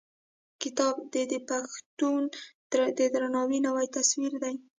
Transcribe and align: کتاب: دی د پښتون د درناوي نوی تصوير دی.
کتاب: 0.61 0.95
دی 1.13 1.23
د 1.31 1.33
پښتون 1.49 2.21
د 2.97 3.01
درناوي 3.13 3.59
نوی 3.67 3.85
تصوير 3.95 4.33
دی. 4.43 4.55